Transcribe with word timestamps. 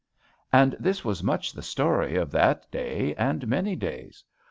And 0.51 0.75
this 0.79 1.05
was 1.05 1.21
much 1.21 1.53
the 1.53 1.61
story 1.61 2.15
of 2.15 2.31
that 2.31 2.65
day 2.71 3.13
and 3.17 3.47
many 3.47 3.75
days. 3.75 4.23